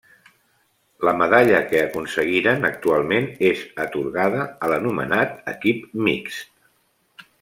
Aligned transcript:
La 1.07 1.11
medalla 1.17 1.59
que 1.73 1.81
aconseguiren 1.89 2.65
actualment 2.71 3.29
és 3.51 3.61
atorgada 3.85 4.41
a 4.65 4.71
l'anomenat 4.73 5.37
Equip 5.53 5.85
Mixt. 6.09 6.51